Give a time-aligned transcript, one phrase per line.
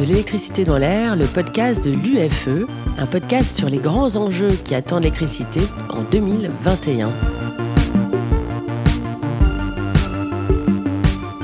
[0.00, 2.66] de l'électricité dans l'air, le podcast de l'UFE,
[2.96, 7.12] un podcast sur les grands enjeux qui attendent l'électricité en 2021.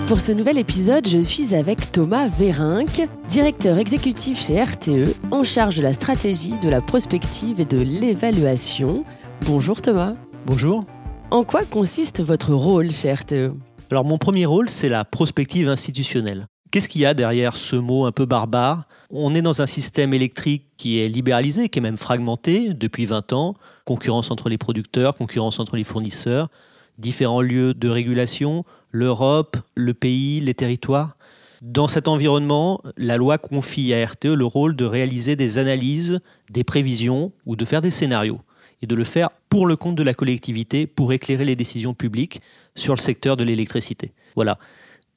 [0.07, 5.77] Pour ce nouvel épisode, je suis avec Thomas Vérinck, directeur exécutif chez RTE, en charge
[5.77, 9.05] de la stratégie, de la prospective et de l'évaluation.
[9.43, 10.15] Bonjour Thomas.
[10.47, 10.83] Bonjour.
[11.31, 13.53] En quoi consiste votre rôle chez RTE
[13.91, 16.47] Alors mon premier rôle, c'est la prospective institutionnelle.
[16.77, 18.87] Qu'est-ce qu'il y a derrière ce mot un peu barbare?
[19.09, 23.33] On est dans un système électrique qui est libéralisé, qui est même fragmenté depuis 20
[23.33, 23.55] ans.
[23.87, 26.51] Concurrence entre les producteurs, concurrence entre les fournisseurs,
[26.99, 31.17] différents lieux de régulation, l'Europe, le pays, les territoires.
[31.63, 36.63] Dans cet environnement, la loi confie à RTE le rôle de réaliser des analyses, des
[36.63, 38.43] prévisions ou de faire des scénarios
[38.83, 42.43] et de le faire pour le compte de la collectivité pour éclairer les décisions publiques
[42.75, 44.13] sur le secteur de l'électricité.
[44.35, 44.59] Voilà.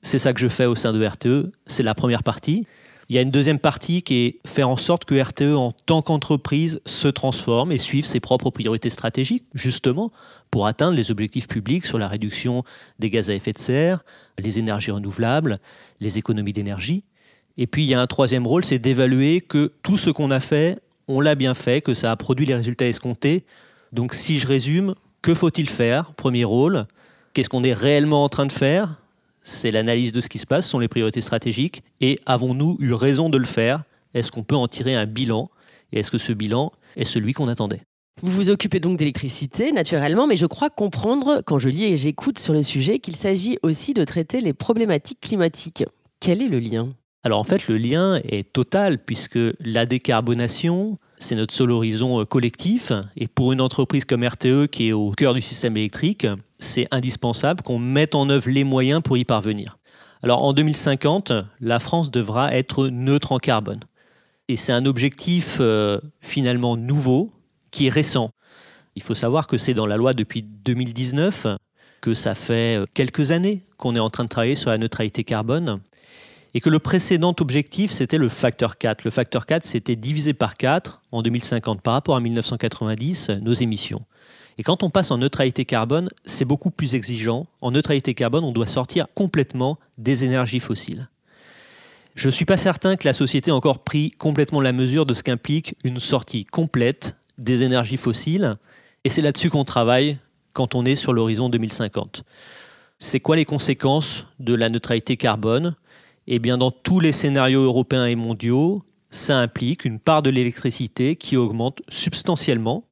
[0.01, 1.51] C'est ça que je fais au sein de RTE.
[1.67, 2.65] C'est la première partie.
[3.09, 6.03] Il y a une deuxième partie qui est faire en sorte que RTE, en tant
[6.03, 10.11] qu'entreprise, se transforme et suive ses propres priorités stratégiques, justement,
[10.51, 12.63] pour atteindre les objectifs publics sur la réduction
[12.99, 14.03] des gaz à effet de serre,
[14.37, 15.57] les énergies renouvelables,
[15.99, 17.03] les économies d'énergie.
[17.57, 20.39] Et puis, il y a un troisième rôle, c'est d'évaluer que tout ce qu'on a
[20.39, 23.43] fait, on l'a bien fait, que ça a produit les résultats escomptés.
[23.91, 26.13] Donc, si je résume, que faut-il faire?
[26.13, 26.85] Premier rôle.
[27.33, 29.01] Qu'est-ce qu'on est réellement en train de faire?
[29.43, 32.93] C'est l'analyse de ce qui se passe, ce sont les priorités stratégiques, et avons-nous eu
[32.93, 33.83] raison de le faire?
[34.13, 35.49] Est-ce qu'on peut en tirer un bilan?
[35.91, 37.81] Et est-ce que ce bilan est celui qu'on attendait?
[38.21, 42.37] Vous vous occupez donc d'électricité, naturellement, mais je crois comprendre, quand je lis et j'écoute
[42.37, 45.85] sur le sujet, qu'il s'agit aussi de traiter les problématiques climatiques.
[46.19, 46.89] Quel est le lien?
[47.23, 52.25] Alors en fait, le lien est total, puisque la décarbonation, c'est notre seul horizon euh,
[52.25, 52.91] collectif.
[53.15, 56.27] Et pour une entreprise comme RTE qui est au cœur du système électrique,
[56.59, 59.77] c'est indispensable qu'on mette en œuvre les moyens pour y parvenir.
[60.21, 63.79] Alors en 2050, la France devra être neutre en carbone.
[64.49, 67.31] Et c'est un objectif euh, finalement nouveau,
[67.71, 68.31] qui est récent.
[68.95, 71.47] Il faut savoir que c'est dans la loi depuis 2019,
[72.01, 75.23] que ça fait euh, quelques années qu'on est en train de travailler sur la neutralité
[75.23, 75.79] carbone
[76.53, 79.03] et que le précédent objectif, c'était le facteur 4.
[79.03, 84.01] Le facteur 4, c'était diviser par 4 en 2050 par rapport à 1990 nos émissions.
[84.59, 87.47] Et quand on passe en neutralité carbone, c'est beaucoup plus exigeant.
[87.61, 91.07] En neutralité carbone, on doit sortir complètement des énergies fossiles.
[92.13, 95.13] Je ne suis pas certain que la société ait encore pris complètement la mesure de
[95.13, 98.57] ce qu'implique une sortie complète des énergies fossiles.
[99.05, 100.17] Et c'est là-dessus qu'on travaille
[100.51, 102.25] quand on est sur l'horizon 2050.
[102.99, 105.77] C'est quoi les conséquences de la neutralité carbone?
[106.27, 111.15] Eh bien, dans tous les scénarios européens et mondiaux, ça implique une part de l'électricité
[111.15, 112.83] qui augmente substantiellement,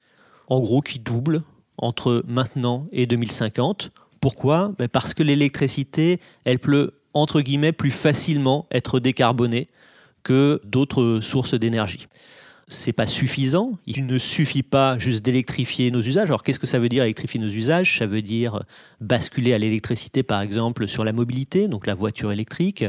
[0.47, 1.43] en gros qui double
[1.77, 3.91] entre maintenant et 2050.
[4.19, 4.73] Pourquoi?
[4.77, 9.67] Ben, Parce que l'électricité, elle peut, entre guillemets, plus facilement être décarbonée
[10.23, 12.07] que d'autres sources d'énergie
[12.67, 13.77] c'est pas suffisant.
[13.85, 16.27] Il ne suffit pas juste d'électrifier nos usages.
[16.27, 17.97] Alors qu'est-ce que ça veut dire électrifier nos usages?
[17.97, 18.63] Ça veut dire
[18.99, 22.83] basculer à l'électricité par exemple sur la mobilité, donc la voiture électrique.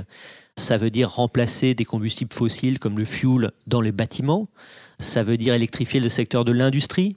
[0.56, 4.48] Ça veut dire remplacer des combustibles fossiles comme le fuel dans les bâtiments.
[4.98, 7.16] Ça veut dire électrifier le secteur de l'industrie.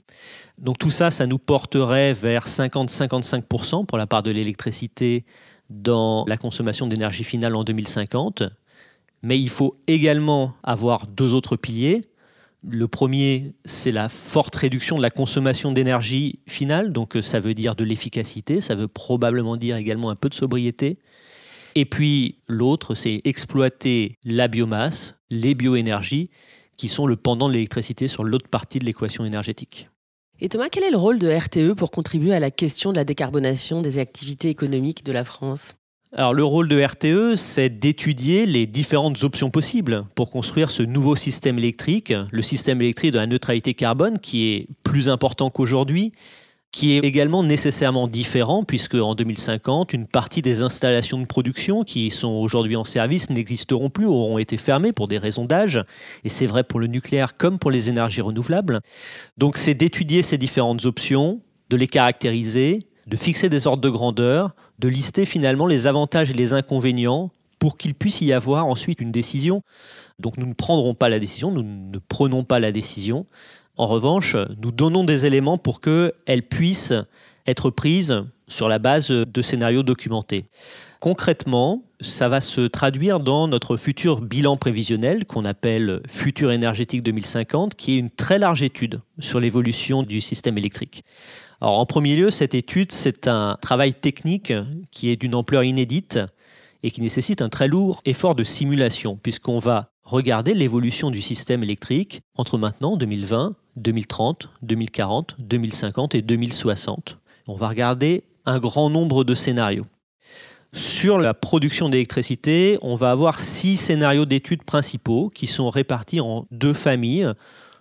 [0.62, 5.24] Donc tout ça, ça nous porterait vers 50-55% pour la part de l'électricité
[5.70, 8.44] dans la consommation d'énergie finale en 2050.
[9.24, 12.02] Mais il faut également avoir deux autres piliers.
[12.64, 17.54] Le premier, c'est la forte réduction de la consommation d'énergie finale, donc euh, ça veut
[17.54, 20.98] dire de l'efficacité, ça veut probablement dire également un peu de sobriété.
[21.74, 26.30] Et puis l'autre, c'est exploiter la biomasse, les bioénergies,
[26.76, 29.88] qui sont le pendant de l'électricité sur l'autre partie de l'équation énergétique.
[30.44, 33.04] Et Thomas, quel est le rôle de RTE pour contribuer à la question de la
[33.04, 35.76] décarbonation des activités économiques de la France?
[36.12, 41.14] Alors le rôle de RTE, c'est d'étudier les différentes options possibles pour construire ce nouveau
[41.14, 46.12] système électrique, le système électrique de la neutralité carbone qui est plus important qu'aujourd'hui,
[46.72, 52.10] qui est également nécessairement différent puisque en 2050, une partie des installations de production qui
[52.10, 55.84] sont aujourd'hui en service n'existeront plus, auront été fermées pour des raisons d'âge,
[56.24, 58.80] et c'est vrai pour le nucléaire comme pour les énergies renouvelables.
[59.36, 64.54] Donc c'est d'étudier ces différentes options, de les caractériser, de fixer des ordres de grandeur,
[64.78, 69.12] de lister finalement les avantages et les inconvénients pour qu'il puisse y avoir ensuite une
[69.12, 69.62] décision.
[70.18, 73.26] Donc nous ne prendrons pas la décision, nous ne prenons pas la décision.
[73.78, 76.92] En revanche, nous donnons des éléments pour qu'elle puisse
[77.46, 80.44] être prise sur la base de scénarios documentés.
[81.00, 87.74] Concrètement, ça va se traduire dans notre futur bilan prévisionnel qu'on appelle Futur énergétique 2050,
[87.74, 91.02] qui est une très large étude sur l'évolution du système électrique.
[91.60, 94.52] Alors, en premier lieu, cette étude, c'est un travail technique
[94.90, 96.18] qui est d'une ampleur inédite
[96.82, 101.62] et qui nécessite un très lourd effort de simulation, puisqu'on va regarder l'évolution du système
[101.62, 107.18] électrique entre maintenant, 2020, 2030, 2040, 2050 et 2060.
[107.48, 109.86] On va regarder un grand nombre de scénarios.
[110.72, 116.46] Sur la production d'électricité, on va avoir six scénarios d'études principaux qui sont répartis en
[116.50, 117.32] deux familles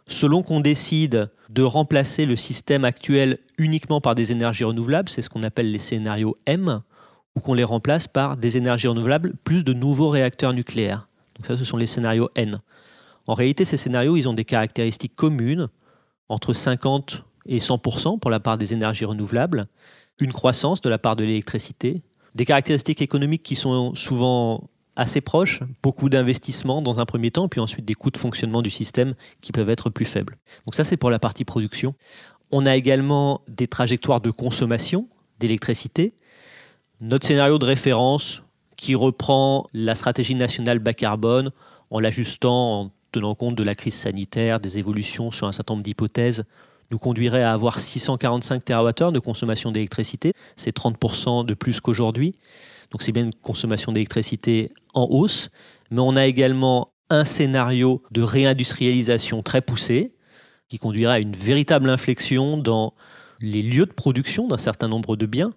[0.07, 5.29] selon qu'on décide de remplacer le système actuel uniquement par des énergies renouvelables, c'est ce
[5.29, 6.81] qu'on appelle les scénarios M,
[7.35, 11.07] ou qu'on les remplace par des énergies renouvelables plus de nouveaux réacteurs nucléaires.
[11.35, 12.61] Donc ça, ce sont les scénarios N.
[13.27, 15.69] En réalité, ces scénarios, ils ont des caractéristiques communes,
[16.31, 19.67] entre 50 et 100% pour la part des énergies renouvelables,
[20.19, 22.03] une croissance de la part de l'électricité,
[22.35, 27.59] des caractéristiques économiques qui sont souvent assez proches, beaucoup d'investissements dans un premier temps, puis
[27.59, 30.37] ensuite des coûts de fonctionnement du système qui peuvent être plus faibles.
[30.65, 31.95] Donc ça, c'est pour la partie production.
[32.49, 36.13] On a également des trajectoires de consommation d'électricité.
[37.01, 38.41] Notre scénario de référence
[38.77, 41.51] qui reprend la stratégie nationale bas carbone
[41.89, 45.83] en l'ajustant, en tenant compte de la crise sanitaire, des évolutions sur un certain nombre
[45.83, 46.45] d'hypothèses,
[46.91, 50.33] nous conduirait à avoir 645 TWh de consommation d'électricité.
[50.55, 52.35] C'est 30% de plus qu'aujourd'hui.
[52.91, 55.49] Donc c'est bien une consommation d'électricité en hausse.
[55.89, 60.13] Mais on a également un scénario de réindustrialisation très poussé
[60.67, 62.93] qui conduirait à une véritable inflexion dans
[63.39, 65.53] les lieux de production d'un certain nombre de biens.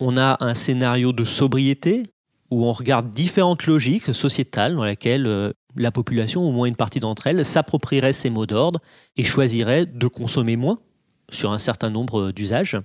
[0.00, 2.04] On a un scénario de sobriété
[2.50, 7.00] où on regarde différentes logiques sociétales dans lesquelles euh, la population, au moins une partie
[7.00, 8.80] d'entre elles, s'approprierait ces mots d'ordre
[9.16, 10.78] et choisirait de consommer moins
[11.30, 12.78] sur un certain nombre d'usages.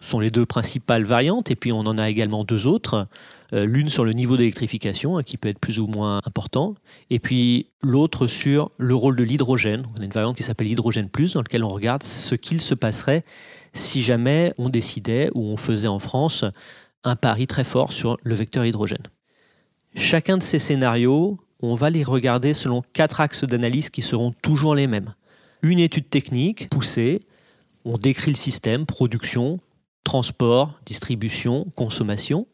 [0.00, 3.08] Ce sont les deux principales variantes, et puis on en a également deux autres.
[3.52, 6.74] Euh, l'une sur le niveau d'électrification, hein, qui peut être plus ou moins important,
[7.10, 9.84] et puis l'autre sur le rôle de l'hydrogène.
[9.96, 12.74] On a une variante qui s'appelle Hydrogène Plus, dans laquelle on regarde ce qu'il se
[12.74, 13.24] passerait
[13.72, 16.44] si jamais on décidait ou on faisait en France
[17.04, 19.06] un pari très fort sur le vecteur hydrogène.
[19.94, 24.74] Chacun de ces scénarios on va les regarder selon quatre axes d'analyse qui seront toujours
[24.74, 25.14] les mêmes.
[25.62, 27.22] Une étude technique poussée,
[27.84, 29.60] on décrit le système, production,
[30.04, 32.46] transport, distribution, consommation.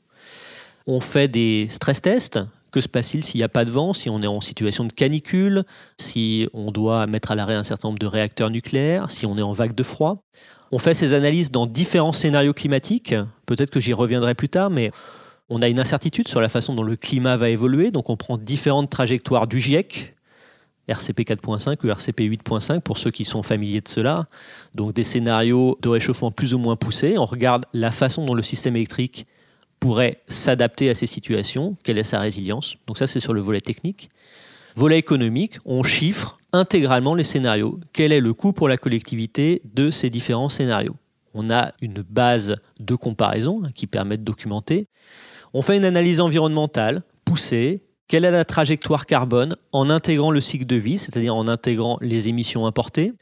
[0.87, 2.38] On fait des stress tests.
[2.70, 4.93] Que se passe-t-il s'il n'y a pas de vent, si on est en situation de
[4.93, 5.64] canicule,
[5.99, 9.43] si on doit mettre à l'arrêt un certain nombre de réacteurs nucléaires, si on est
[9.43, 10.23] en vague de froid?
[10.72, 13.14] On fait ces analyses dans différents scénarios climatiques.
[13.46, 14.93] Peut-être que j'y reviendrai plus tard, mais
[15.49, 18.38] on a une incertitude sur la façon dont le climat va évoluer, donc on prend
[18.38, 20.14] différentes trajectoires du GIEC,
[20.87, 24.26] RCP 4.5 ou RCP 8.5 pour ceux qui sont familiers de cela.
[24.75, 27.19] Donc des scénarios de réchauffement plus ou moins poussés.
[27.19, 29.26] On regarde la façon dont le système électrique
[29.78, 32.76] pourrait s'adapter à ces situations, quelle est sa résilience?
[32.87, 34.11] Donc ça c'est sur le volet technique.
[34.76, 37.79] Volet économique, on chiffre intégralement les scénarios.
[37.93, 40.97] Quel est le coût pour la collectivité de ces différents scénarios?
[41.35, 44.87] On a une base de comparaison qui permet de documenter.
[45.55, 47.82] On fait une analyse environnementale poussée.
[48.08, 52.29] Quelle est la trajectoire carbone en intégrant le cycle de vie, c'est-à-dire en intégrant les
[52.29, 53.12] émissions importées?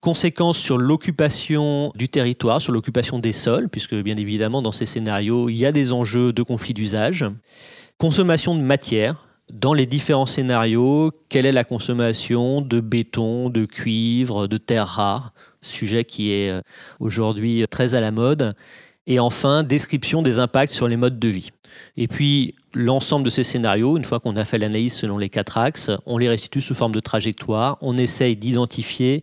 [0.00, 5.48] Conséquences sur l'occupation du territoire, sur l'occupation des sols, puisque bien évidemment dans ces scénarios,
[5.48, 7.24] il y a des enjeux de conflit d'usage.
[7.98, 14.46] Consommation de matière, dans les différents scénarios, quelle est la consommation de béton, de cuivre,
[14.46, 16.60] de terres rares, sujet qui est euh,
[17.00, 18.54] aujourd'hui très à la mode.
[19.06, 21.50] Et enfin, description des impacts sur les modes de vie.
[21.96, 25.58] Et puis, l'ensemble de ces scénarios, une fois qu'on a fait l'analyse selon les quatre
[25.58, 27.78] axes, on les restitue sous forme de trajectoire.
[27.82, 29.22] On essaye d'identifier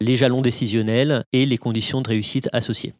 [0.00, 2.94] les jalons décisionnels et les conditions de réussite associées.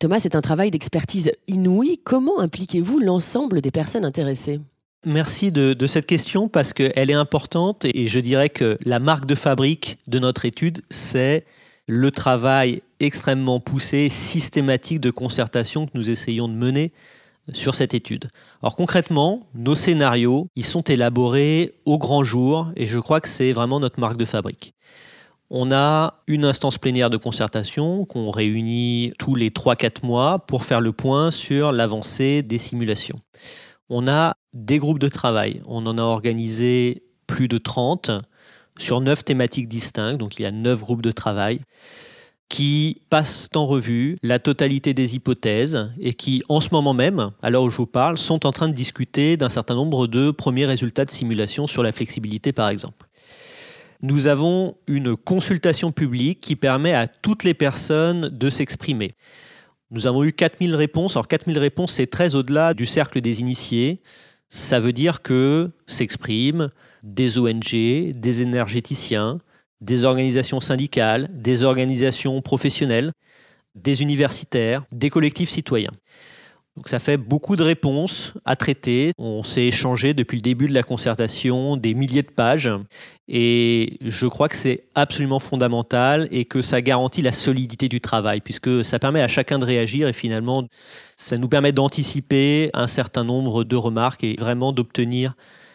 [0.00, 1.98] Thomas, c'est un travail d'expertise inouï.
[2.04, 4.60] Comment impliquez-vous l'ensemble des personnes intéressées?
[5.06, 9.34] Merci de, cette question parce qu'elle est importante et je dirais que la marque de
[9.34, 11.46] fabrique de notre étude, c'est
[11.88, 16.92] le travail extrêmement poussé, systématique de concertation que nous essayons de mener
[17.54, 18.28] sur cette étude.
[18.62, 23.54] Alors concrètement, nos scénarios, ils sont élaborés au grand jour et je crois que c'est
[23.54, 24.74] vraiment notre marque de fabrique.
[25.48, 30.82] On a une instance plénière de concertation qu'on réunit tous les 3-4 mois pour faire
[30.82, 33.18] le point sur l'avancée des simulations.
[33.90, 35.60] On a des groupes de travail.
[35.66, 38.12] On en a organisé plus de 30
[38.78, 40.18] sur 9 thématiques distinctes.
[40.18, 41.60] Donc il y a 9 groupes de travail
[42.48, 47.50] qui passent en revue la totalité des hypothèses et qui, en ce moment même, à
[47.50, 50.66] l'heure où je vous parle, sont en train de discuter d'un certain nombre de premiers
[50.66, 53.06] résultats de simulation sur la flexibilité, par exemple.
[54.02, 59.12] Nous avons une consultation publique qui permet à toutes les personnes de s'exprimer.
[59.90, 61.16] Nous avons eu 4000 réponses.
[61.16, 64.00] Alors 4000 réponses, c'est très au-delà du cercle des initiés.
[64.48, 66.70] Ça veut dire que s'expriment
[67.02, 69.38] des ONG, des énergéticiens,
[69.80, 73.12] des organisations syndicales, des organisations professionnelles,
[73.74, 75.92] des universitaires, des collectifs citoyens.
[76.80, 79.12] Donc ça fait beaucoup de réponses à traiter.
[79.18, 82.70] On s'est échangé depuis le début de la concertation des milliers de pages
[83.28, 88.40] et je crois que c'est absolument fondamental et que ça garantit la solidité du travail
[88.40, 90.64] puisque ça permet à chacun de réagir et finalement
[91.16, 95.34] ça nous permet d'anticiper un certain nombre de remarques et vraiment d'obtenir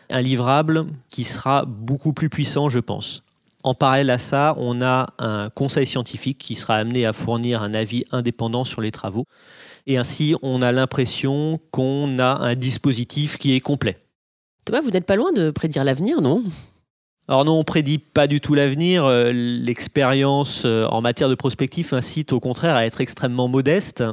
[0.10, 3.22] un livrable qui sera beaucoup plus puissant, je pense.
[3.66, 7.74] En parallèle à ça, on a un conseil scientifique qui sera amené à fournir un
[7.74, 9.26] avis indépendant sur les travaux.
[9.88, 13.98] Et ainsi, on a l'impression qu'on a un dispositif qui est complet.
[14.66, 16.44] Thomas, vous n'êtes pas loin de prédire l'avenir, non?
[17.28, 19.04] Alors non, on prédit pas du tout l'avenir.
[19.06, 24.04] Euh, l'expérience euh, en matière de prospectif incite au contraire à être extrêmement modeste.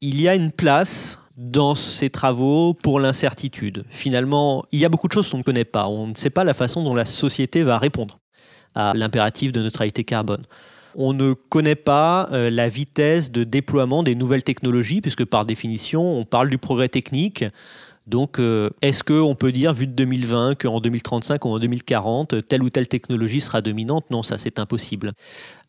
[0.00, 3.84] Il y a une place dans ces travaux pour l'incertitude.
[3.90, 5.86] Finalement, il y a beaucoup de choses qu'on ne connaît pas.
[5.86, 8.19] On ne sait pas la façon dont la société va répondre
[8.74, 10.44] à l'impératif de neutralité carbone.
[10.96, 16.18] On ne connaît pas euh, la vitesse de déploiement des nouvelles technologies, puisque par définition,
[16.18, 17.44] on parle du progrès technique.
[18.06, 22.62] Donc, euh, est-ce qu'on peut dire, vu de 2020, qu'en 2035 ou en 2040, telle
[22.62, 24.10] ou telle technologie sera dominante?
[24.10, 25.12] Non, ça c'est impossible.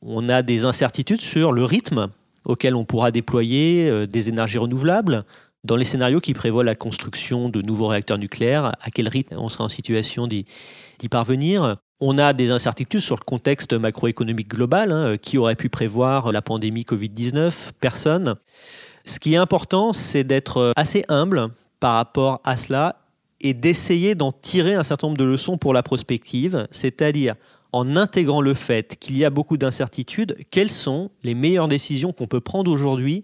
[0.01, 2.08] On a des incertitudes sur le rythme
[2.46, 5.24] auquel on pourra déployer euh, des énergies renouvelables.
[5.63, 9.48] Dans les scénarios qui prévoient la construction de nouveaux réacteurs nucléaires, à quel rythme on
[9.48, 10.25] sera en situation
[11.01, 14.91] d'y parvenir on a des incertitudes sur le contexte macroéconomique global.
[14.91, 18.36] Hein, qui aurait pu prévoir la pandémie Covid-19 Personne.
[19.05, 22.98] Ce qui est important, c'est d'être assez humble par rapport à cela
[23.39, 27.36] et d'essayer d'en tirer un certain nombre de leçons pour la prospective, c'est-à-dire
[27.72, 32.27] en intégrant le fait qu'il y a beaucoup d'incertitudes, quelles sont les meilleures décisions qu'on
[32.27, 33.24] peut prendre aujourd'hui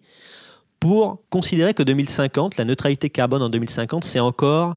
[0.79, 4.73] pour considérer que 2050, la neutralité carbone en 2050, c'est encore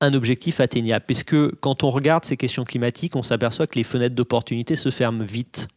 [0.00, 1.04] un objectif atteignable.
[1.06, 5.24] Puisque quand on regarde ces questions climatiques, on s'aperçoit que les fenêtres d'opportunité se ferment
[5.24, 5.68] vite.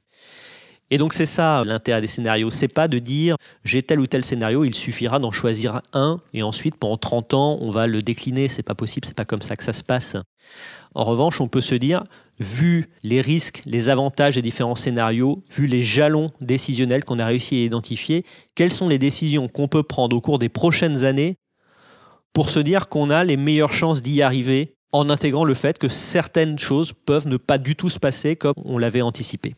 [0.92, 4.24] Et donc c'est ça l'intérêt des scénarios, c'est pas de dire j'ai tel ou tel
[4.24, 8.48] scénario, il suffira d'en choisir un et ensuite pendant 30 ans on va le décliner,
[8.48, 10.18] c'est pas possible, c'est pas comme ça que ça se passe.
[10.94, 12.04] En revanche, on peut se dire
[12.40, 17.56] vu les risques, les avantages des différents scénarios, vu les jalons décisionnels qu'on a réussi
[17.56, 21.38] à identifier, quelles sont les décisions qu'on peut prendre au cours des prochaines années
[22.34, 25.88] pour se dire qu'on a les meilleures chances d'y arriver en intégrant le fait que
[25.88, 29.56] certaines choses peuvent ne pas du tout se passer comme on l'avait anticipé.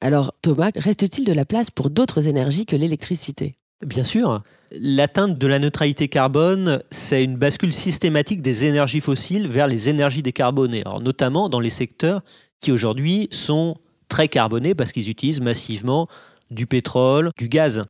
[0.00, 3.56] Alors Thomas, reste-t-il de la place pour d'autres énergies que l'électricité?
[3.84, 4.42] Bien sûr.
[4.72, 10.22] L'atteinte de la neutralité carbone, c'est une bascule systématique des énergies fossiles vers les énergies
[10.22, 12.22] décarbonées, Alors, notamment dans les secteurs
[12.60, 13.76] qui aujourd'hui sont
[14.08, 16.08] très carbonés parce qu'ils utilisent massivement
[16.50, 17.84] du pétrole, du gaz.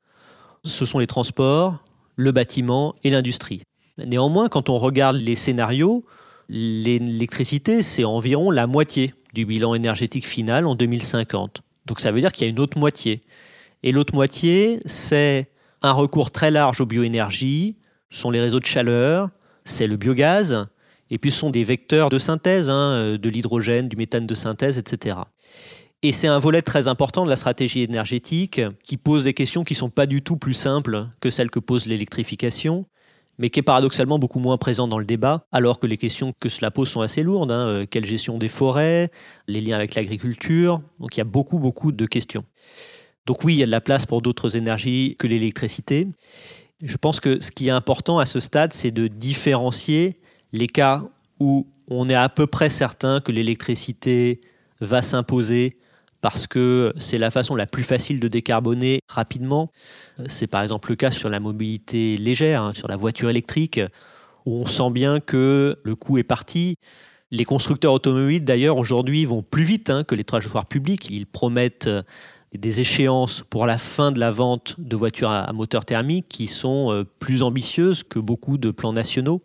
[0.64, 1.78] Ce sont les transports,
[2.16, 3.62] le bâtiment et l'industrie.
[3.98, 6.04] Néanmoins, quand on regarde les scénarios,
[6.48, 11.62] l'électricité, c'est environ la moitié du bilan énergétique final en 2050.
[11.86, 13.22] Donc ça veut dire qu'il y a une autre moitié.
[13.82, 15.50] Et l'autre moitié, c'est
[15.82, 17.76] un recours très large aux bioénergies,
[18.10, 19.30] sont les réseaux de chaleur,
[19.64, 20.66] c'est le biogaz,
[21.10, 24.78] et puis ce sont des vecteurs de synthèse, hein, de l'hydrogène, du méthane de synthèse,
[24.78, 25.18] etc.
[26.02, 29.74] Et c'est un volet très important de la stratégie énergétique qui pose des questions qui
[29.74, 32.86] ne sont pas du tout plus simples que celles que pose l'électrification
[33.38, 36.48] mais qui est paradoxalement beaucoup moins présent dans le débat, alors que les questions que
[36.48, 37.52] cela pose sont assez lourdes.
[37.52, 37.66] Hein.
[37.66, 39.10] Euh, quelle gestion des forêts,
[39.46, 42.44] les liens avec l'agriculture, donc il y a beaucoup, beaucoup de questions.
[43.26, 46.06] Donc oui, il y a de la place pour d'autres énergies que l'électricité.
[46.82, 50.20] Je pense que ce qui est important à ce stade, c'est de différencier
[50.52, 51.02] les cas
[51.40, 54.40] où on est à peu près certain que l'électricité
[54.80, 55.76] va s'imposer
[56.26, 59.70] parce que c'est la façon la plus facile de décarboner rapidement.
[60.26, 63.80] C'est par exemple le cas sur la mobilité légère, hein, sur la voiture électrique,
[64.44, 66.78] où on sent bien que le coût est parti.
[67.30, 71.06] Les constructeurs automobiles, d'ailleurs, aujourd'hui, vont plus vite hein, que les trajectoires publics.
[71.10, 72.02] Ils promettent euh,
[72.52, 76.90] des échéances pour la fin de la vente de voitures à moteur thermique qui sont
[76.90, 79.42] euh, plus ambitieuses que beaucoup de plans nationaux.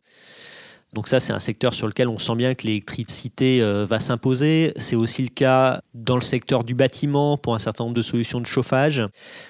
[0.93, 4.73] Donc ça, c'est un secteur sur lequel on sent bien que l'électricité euh, va s'imposer.
[4.75, 8.41] C'est aussi le cas dans le secteur du bâtiment pour un certain nombre de solutions
[8.41, 8.97] de chauffage.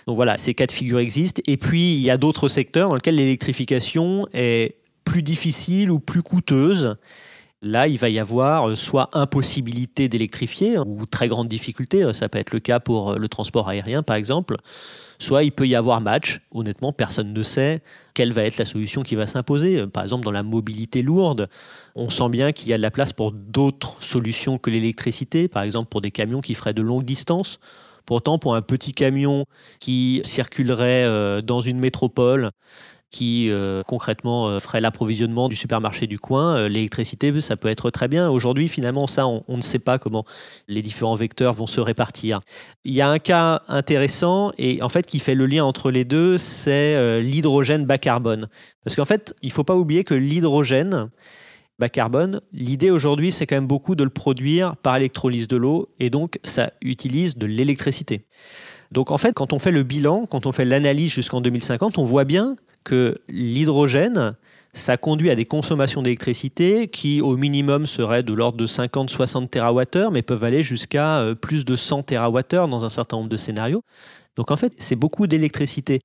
[0.06, 1.42] Donc voilà, ces cas de figure existent.
[1.48, 6.22] Et puis, il y a d'autres secteurs dans lesquels l'électrification est plus difficile ou plus
[6.22, 6.96] coûteuse.
[7.64, 12.14] Là, il va y avoir euh, soit impossibilité d'électrifier ou très grande difficulté.
[12.14, 14.58] Ça peut être le cas pour euh, le transport aérien, par exemple
[15.22, 16.42] soit il peut y avoir match.
[16.52, 17.82] Honnêtement, personne ne sait
[18.16, 19.86] quelle va être la solution qui va s'imposer.
[19.86, 21.48] Par exemple, dans la mobilité lourde,
[21.96, 25.62] on sent bien qu'il y a de la place pour d'autres solutions que l'électricité, par
[25.62, 27.60] exemple pour des camions qui feraient de longues distances.
[28.08, 29.46] Pourtant, pour un petit camion
[29.80, 32.50] qui circulerait euh, dans une métropole
[33.12, 36.56] qui euh, concrètement euh, ferait l'approvisionnement du supermarché du coin.
[36.56, 38.30] Euh, l'électricité, ça peut être très bien.
[38.30, 40.26] Aujourd'hui, finalement, ça, on, ne sait pas comment
[40.68, 42.40] les différents vecteurs vont se répartir.
[42.86, 46.06] Il y a un cas intéressant et en fait qui fait le lien entre les
[46.06, 48.48] deux, c'est l'hydrogène bas carbone.
[48.84, 51.10] Parce qu'en fait, il ne faut pas oublier que l'hydrogène
[51.80, 55.90] bas carbone, l'idée aujourd'hui, c'est quand même beaucoup de le produire par électrolyse de l'eau
[56.00, 58.26] et donc ça utilise de l'électricité.
[58.92, 62.04] Donc en fait, quand on fait le bilan, quand on fait l'analyse jusqu'en 2050, on
[62.04, 64.36] voit bien que l'hydrogène,
[64.74, 70.12] ça conduit à des consommations d'électricité qui, au minimum, seraient de l'ordre de 50-60 TWh,
[70.12, 73.84] mais peuvent aller jusqu'à euh, plus de 100 TWh dans un certain nombre de scénarios.
[74.38, 76.00] Donc en fait, c'est beaucoup d'électricité.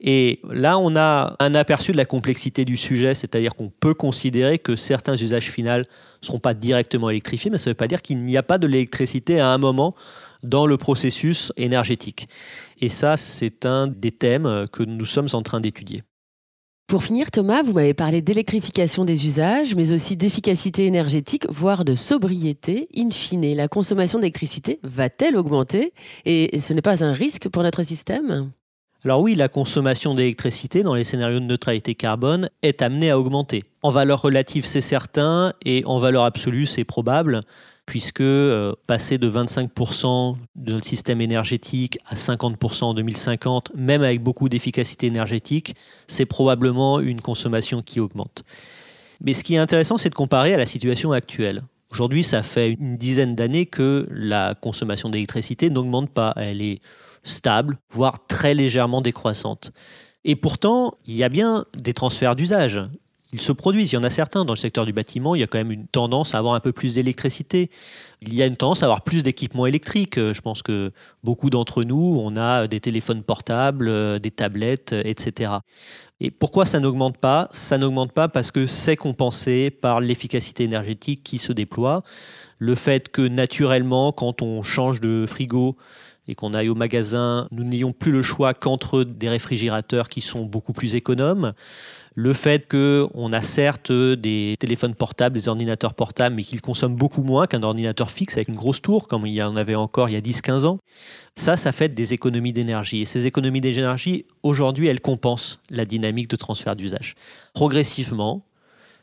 [0.00, 4.58] Et là, on a un aperçu de la complexité du sujet, c'est-à-dire qu'on peut considérer
[4.58, 5.84] que certains usages finaux ne
[6.22, 8.66] seront pas directement électrifiés, mais ça ne veut pas dire qu'il n'y a pas de
[8.66, 9.94] l'électricité à un moment
[10.42, 12.28] dans le processus énergétique.
[12.80, 16.02] Et ça, c'est un des thèmes que nous sommes en train d'étudier.
[16.88, 21.94] Pour finir, Thomas, vous m'avez parlé d'électrification des usages, mais aussi d'efficacité énergétique, voire de
[21.94, 22.88] sobriété.
[22.96, 25.92] In fine, la consommation d'électricité va-t-elle augmenter?
[26.24, 28.52] Et ce n'est pas un risque pour notre système?
[29.04, 33.64] Alors oui, la consommation d'électricité dans les scénarios de neutralité carbone est amenée à augmenter.
[33.82, 37.42] En valeur relative, c'est certain, et en valeur absolue, c'est probable
[37.88, 44.22] puisque euh, passer de 25% de notre système énergétique à 50% en 2050, même avec
[44.22, 45.74] beaucoup d'efficacité énergétique,
[46.06, 48.44] c'est probablement une consommation qui augmente.
[49.22, 51.62] Mais ce qui est intéressant, c'est de comparer à la situation actuelle.
[51.90, 56.34] Aujourd'hui, ça fait une dizaine d'années que la consommation d'électricité n'augmente pas.
[56.36, 56.82] Elle est
[57.22, 59.72] stable, voire très légèrement décroissante.
[60.24, 62.82] Et pourtant, il y a bien des transferts d'usage
[63.32, 63.92] ils se produisent.
[63.92, 65.34] Il y en a certains dans le secteur du bâtiment.
[65.34, 67.70] Il y a quand même une tendance à avoir un peu plus d'électricité.
[68.22, 70.18] Il y a une tendance à avoir plus d'équipements électriques.
[70.18, 70.92] Euh, je pense que
[71.22, 75.52] beaucoup d'entre nous, on a des téléphones portables, euh, des tablettes, euh, etc.
[76.20, 77.48] Et pourquoi ça n'augmente pas?
[77.52, 82.02] Ça n'augmente pas parce que c'est compensé par l'efficacité énergétique qui se déploie.
[82.58, 85.76] Le fait que naturellement, quand on change de frigo,
[86.28, 90.44] et qu'on aille au magasin, nous n'ayons plus le choix qu'entre des réfrigérateurs qui sont
[90.44, 91.52] beaucoup plus économes
[92.18, 97.22] le fait qu'on a certes des téléphones portables, des ordinateurs portables, mais qu'ils consomment beaucoup
[97.22, 100.14] moins qu'un ordinateur fixe avec une grosse tour, comme il y en avait encore il
[100.14, 100.78] y a 10-15 ans,
[101.36, 103.02] ça, ça fait des économies d'énergie.
[103.02, 107.14] Et ces économies d'énergie, aujourd'hui, elles compensent la dynamique de transfert d'usage.
[107.54, 108.42] Progressivement,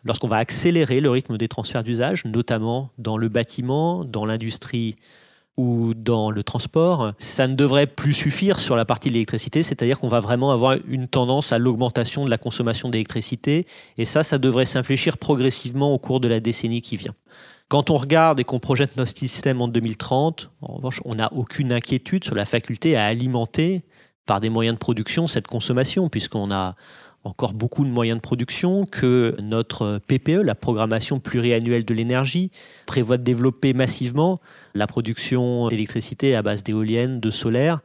[0.03, 4.97] lorsqu'on va accélérer le rythme des transferts d'usage, notamment dans le bâtiment, dans l'industrie
[5.57, 9.99] ou dans le transport, ça ne devrait plus suffire sur la partie de l'électricité, c'est-à-dire
[9.99, 13.65] qu'on va vraiment avoir une tendance à l'augmentation de la consommation d'électricité,
[13.97, 17.15] et ça, ça devrait s'infléchir progressivement au cours de la décennie qui vient.
[17.67, 21.71] Quand on regarde et qu'on projette notre système en 2030, en revanche, on n'a aucune
[21.71, 23.83] inquiétude sur la faculté à alimenter
[24.25, 26.75] par des moyens de production cette consommation, puisqu'on a
[27.25, 32.51] encore beaucoup de moyens de production, que notre PPE, la programmation pluriannuelle de l'énergie,
[32.85, 34.39] prévoit de développer massivement
[34.73, 37.81] la production d'électricité à base d'éoliennes, de solaire.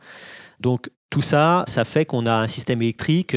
[0.60, 3.36] Donc tout ça, ça fait qu'on a un système électrique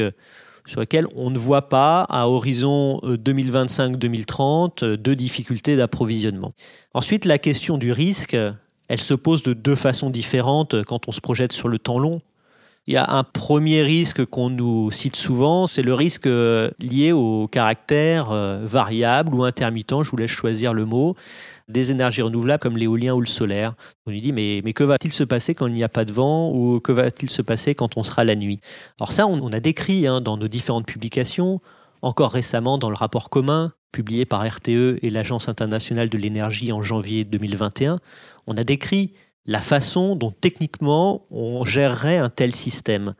[0.66, 6.52] sur lequel on ne voit pas à horizon 2025-2030 de difficultés d'approvisionnement.
[6.94, 8.36] Ensuite, la question du risque,
[8.88, 12.20] elle se pose de deux façons différentes quand on se projette sur le temps long.
[12.86, 17.12] Il y a un premier risque qu'on nous cite souvent, c'est le risque euh, lié
[17.12, 21.16] au caractère euh, variable ou intermittent, je vous laisse choisir le mot,
[21.66, 23.72] des énergies renouvelables comme l'éolien ou le solaire.
[24.06, 26.12] On lui dit mais, mais que va-t-il se passer quand il n'y a pas de
[26.12, 28.60] vent ou que va-t-il se passer quand on sera la nuit?
[29.00, 31.62] Alors ça, on, a décrit hein, dans nos différentes publications,
[32.02, 36.82] encore récemment dans le rapport commun publié par RTE et l'Agence internationale de l'énergie en
[36.82, 37.98] janvier 2021,
[38.46, 39.14] on a décrit
[39.46, 43.14] la façon dont techniquement on gérerait un tel système.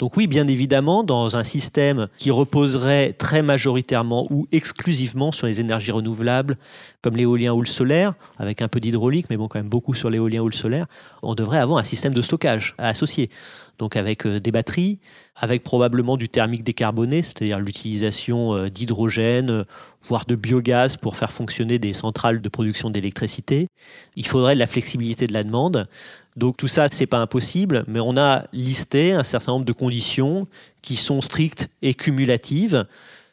[0.00, 5.60] Donc oui, bien évidemment, dans un système qui reposerait très majoritairement ou exclusivement sur les
[5.60, 6.58] énergies renouvelables,
[7.00, 10.10] comme l'éolien ou le solaire, avec un peu d'hydraulique, mais bon, quand même beaucoup sur
[10.10, 10.86] l'éolien ou le solaire,
[11.22, 13.30] on devrait avoir un système de stockage à associer
[13.78, 14.98] donc avec euh, des batteries,
[15.36, 19.64] avec probablement du thermique décarboné, c'est-à-dire l'utilisation euh, d'hydrogène, euh,
[20.02, 23.68] voire de biogaz pour faire fonctionner des centrales de production d'électricité.
[24.16, 25.88] Il faudrait de la flexibilité de la demande.
[26.36, 30.46] Donc tout ça, c'est pas impossible, mais on a listé un certain nombre de conditions
[30.82, 32.86] qui sont strictes et cumulatives.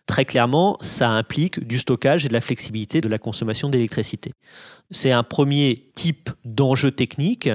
[0.05, 4.33] Très clairement, ça implique du stockage et de la flexibilité de la consommation d'électricité.
[4.91, 7.49] C'est un premier type d'enjeu technique.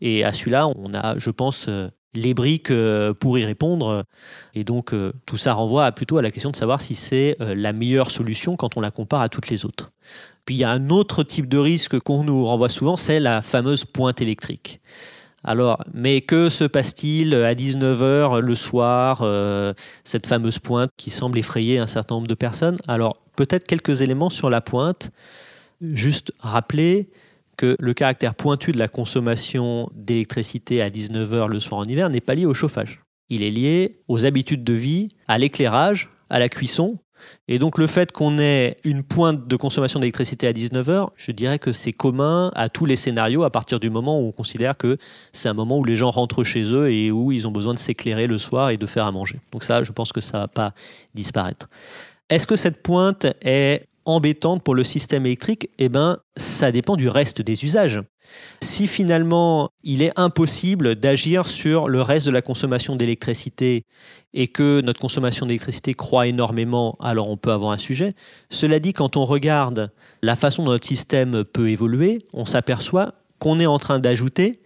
[0.00, 1.68] Et à celui-là, on a, je pense,
[2.14, 4.04] les briques euh, pour y répondre.
[4.54, 7.54] Et donc, euh, tout ça renvoie plutôt à la question de savoir si c'est euh,
[7.54, 9.92] la meilleure solution quand on la compare à toutes les autres.
[10.44, 13.42] Puis, il y a un autre type de risque qu'on nous renvoie souvent, c'est la
[13.42, 14.80] fameuse pointe électrique.
[15.44, 19.24] Alors, mais que se passe-t-il à 19h le soir,
[20.04, 22.78] cette fameuse pointe qui semble effrayer un certain nombre de personnes?
[22.86, 25.10] Alors, peut-être quelques éléments sur la pointe.
[25.80, 27.08] Juste rappeler
[27.62, 32.20] que le caractère pointu de la consommation d'électricité à 19h le soir en hiver n'est
[32.20, 33.02] pas lié au chauffage.
[33.28, 36.98] Il est lié aux habitudes de vie, à l'éclairage, à la cuisson
[37.46, 41.60] et donc le fait qu'on ait une pointe de consommation d'électricité à 19h, je dirais
[41.60, 44.98] que c'est commun à tous les scénarios à partir du moment où on considère que
[45.32, 47.78] c'est un moment où les gens rentrent chez eux et où ils ont besoin de
[47.78, 49.38] s'éclairer le soir et de faire à manger.
[49.52, 50.74] Donc ça, je pense que ça ne va pas
[51.14, 51.68] disparaître.
[52.28, 57.08] Est-ce que cette pointe est embêtante pour le système électrique Eh bien, ça dépend du
[57.08, 58.00] reste des usages.
[58.62, 63.84] Si finalement il est impossible d'agir sur le reste de la consommation d'électricité
[64.34, 68.14] et que notre consommation d'électricité croît énormément, alors on peut avoir un sujet.
[68.50, 73.60] Cela dit, quand on regarde la façon dont notre système peut évoluer, on s'aperçoit qu'on
[73.60, 74.60] est en train d'ajouter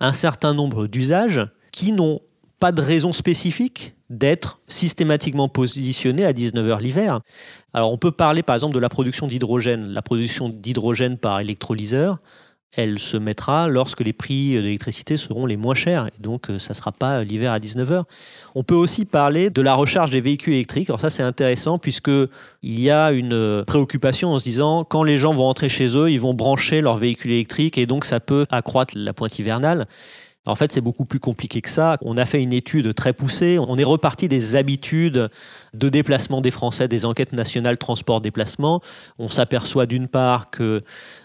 [0.00, 1.40] un certain nombre d'usages
[1.72, 2.20] qui n'ont
[2.58, 7.20] pas de raison spécifique d'être systématiquement positionnés à 19h l'hiver.
[7.72, 9.88] Alors on peut parler par exemple de la production d'hydrogène.
[9.88, 12.18] La production d'hydrogène par électrolyseur,
[12.76, 16.06] elle se mettra lorsque les prix de l'électricité seront les moins chers.
[16.08, 18.04] Et donc, euh, ça ne sera pas l'hiver à 19h.
[18.54, 20.90] On peut aussi parler de la recharge des véhicules électriques.
[20.90, 22.28] Alors ça, c'est intéressant puisqu'il
[22.64, 26.10] y a une euh, préoccupation en se disant, quand les gens vont rentrer chez eux,
[26.10, 29.86] ils vont brancher leur véhicule électrique et donc ça peut accroître la pointe hivernale.
[30.46, 31.98] En fait, c'est beaucoup plus compliqué que ça.
[32.02, 33.58] On a fait une étude très poussée.
[33.58, 35.28] On est reparti des habitudes
[35.74, 38.80] de déplacement des Français, des enquêtes nationales transport-déplacement.
[39.18, 40.82] On s'aperçoit d'une part que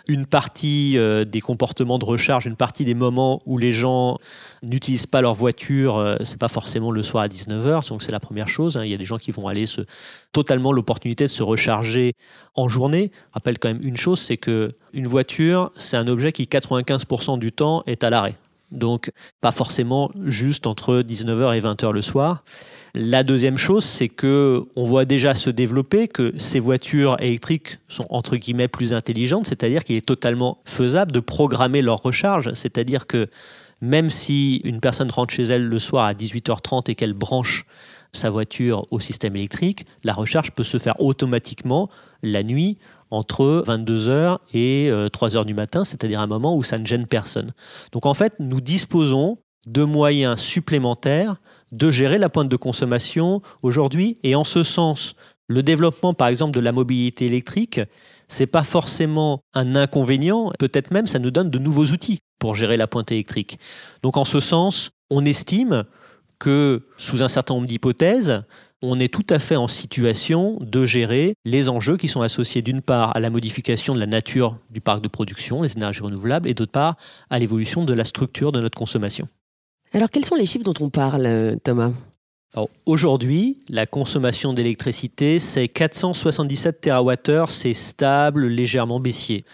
[0.07, 4.17] une partie euh, des comportements de recharge, une partie des moments où les gens
[4.63, 8.19] n'utilisent pas leur voiture, euh, c'est pas forcément le soir à 19h, donc c'est la
[8.19, 8.75] première chose.
[8.75, 8.83] Hein.
[8.83, 9.65] Il y a des gens qui vont aller
[10.33, 12.13] totalement l'opportunité de se recharger
[12.55, 13.11] en journée.
[13.13, 17.39] Je rappelle quand même une chose, c'est que une voiture, c'est un objet qui 95%
[17.39, 18.35] du temps est à l'arrêt
[18.71, 22.43] donc pas forcément juste entre 19h et 20h le soir.
[22.93, 28.05] La deuxième chose, c'est que on voit déjà se développer que ces voitures électriques sont
[28.09, 33.29] entre guillemets plus intelligentes, c'est-à-dire qu'il est totalement faisable de programmer leur recharge, c'est-à-dire que
[33.81, 37.65] même si une personne rentre chez elle le soir à 18h30 et qu'elle branche
[38.13, 41.89] sa voiture au système électrique, la recharge peut se faire automatiquement
[42.21, 42.77] la nuit
[43.11, 47.53] entre 22h et 3h euh, du matin, c'est-à-dire un moment où ça ne gêne personne.
[47.91, 51.35] Donc en fait, nous disposons de moyens supplémentaires
[51.71, 54.17] de gérer la pointe de consommation aujourd'hui.
[54.23, 55.15] Et en ce sens,
[55.47, 57.81] le développement, par exemple, de la mobilité électrique,
[58.27, 60.51] c'est pas forcément un inconvénient.
[60.59, 63.59] Peut-être même, ça nous donne de nouveaux outils pour gérer la pointe électrique.
[64.03, 65.83] Donc, en ce sens, on estime
[66.39, 68.43] que, sous un certain nombre d'hypothèses,
[68.81, 72.81] on est tout à fait en situation de gérer les enjeux qui sont associés d'une
[72.81, 76.53] part à la modification de la nature du parc de production, les énergies renouvelables, et
[76.53, 76.95] d'autre part
[77.29, 79.27] à l'évolution de la structure de notre consommation.
[79.93, 81.91] Alors quels sont les chiffres dont on parle, euh, Thomas?
[82.85, 89.45] Aujourd'hui, la consommation d'électricité, c'est 477 TWh, c'est stable, légèrement baissier.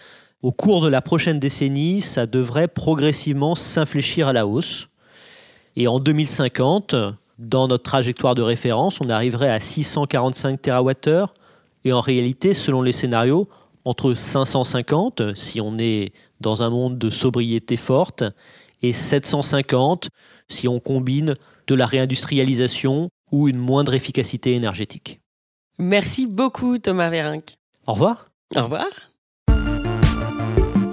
[0.42, 4.88] Au cours de la prochaine décennie, ça devrait progressivement s'infléchir à la hausse.
[5.76, 6.96] Et en 2050,
[7.38, 11.26] dans notre trajectoire de référence, on arriverait à 645 TWh
[11.84, 13.48] et en réalité, selon les scénarios,
[13.84, 18.24] entre 550 si on est dans un monde de sobriété forte
[18.82, 20.08] et 750
[20.48, 25.20] si on combine de la réindustrialisation ou une moindre efficacité énergétique.
[25.78, 27.56] Merci beaucoup Thomas Vérinck.
[27.86, 28.28] Au revoir.
[28.56, 28.88] Au revoir.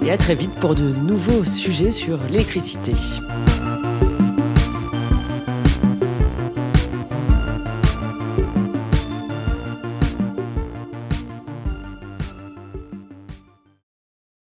[0.02, 2.92] Et à très vite pour de nouveaux sujets sur l'électricité.